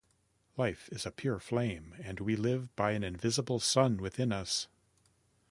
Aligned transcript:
Life 0.57 0.89
is 0.91 1.05
a 1.05 1.11
pure 1.11 1.37
flame, 1.37 1.93
and 2.01 2.19
we 2.19 2.35
live 2.35 2.75
by 2.75 2.93
an 2.93 3.03
invisible 3.03 3.59
Sun 3.59 3.97
within 3.97 4.31
us. 4.31 4.67